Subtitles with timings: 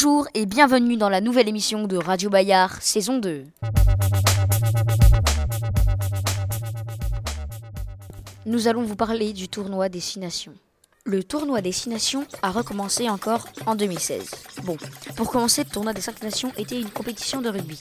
[0.00, 3.46] Bonjour et bienvenue dans la nouvelle émission de Radio Bayard, saison 2.
[8.46, 10.52] Nous allons vous parler du tournoi Destination.
[11.04, 14.30] Le tournoi Destination a recommencé encore en 2016.
[14.62, 14.76] Bon,
[15.16, 17.80] pour commencer, le tournoi des 5 nations était une compétition de rugby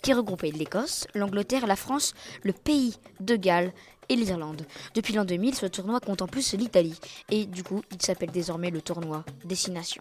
[0.00, 2.14] qui regroupait l'Écosse, l'Angleterre, la France,
[2.44, 3.74] le pays de Galles
[4.08, 4.62] et l'Irlande.
[4.94, 6.98] Depuis l'an 2000, ce tournoi compte en plus l'Italie
[7.30, 10.00] et du coup, il s'appelle désormais le tournoi Destination.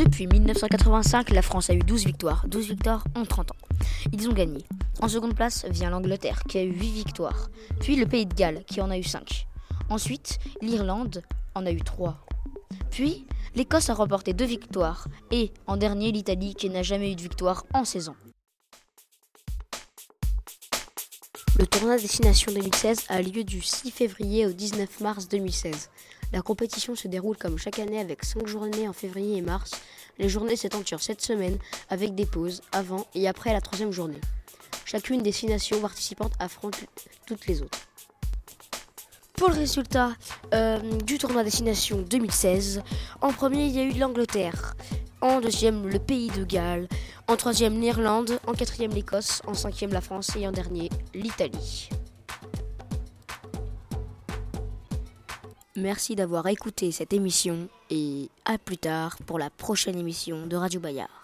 [0.00, 3.56] Depuis 1985, la France a eu 12 victoires, 12 victoires en 30 ans.
[4.14, 4.64] Ils ont gagné.
[5.02, 8.64] En seconde place vient l'Angleterre qui a eu 8 victoires, puis le Pays de Galles
[8.64, 9.46] qui en a eu 5.
[9.90, 11.22] Ensuite, l'Irlande
[11.54, 12.18] en a eu 3.
[12.90, 17.20] Puis, l'Écosse a remporté 2 victoires et en dernier l'Italie qui n'a jamais eu de
[17.20, 18.14] victoire en saison.
[21.58, 25.90] Le tournoi Destination 2016 a lieu du 6 février au 19 mars 2016.
[26.32, 29.72] La compétition se déroule comme chaque année avec 5 journées en février et mars.
[30.18, 31.58] Les journées s'étendent sur 7 semaines
[31.88, 34.20] avec des pauses avant et après la troisième journée.
[34.84, 36.76] Chacune des 6 nations participantes affronte
[37.26, 37.78] toutes les autres.
[39.34, 40.12] Pour le résultat
[40.52, 42.82] euh, du tournoi Destination 2016,
[43.22, 44.74] en premier il y a eu l'Angleterre,
[45.22, 46.88] en deuxième le pays de Galles,
[47.26, 51.88] en troisième l'Irlande, en quatrième l'Écosse, en cinquième la France et en dernier l'Italie.
[55.76, 60.80] Merci d'avoir écouté cette émission et à plus tard pour la prochaine émission de Radio
[60.80, 61.20] Bayard.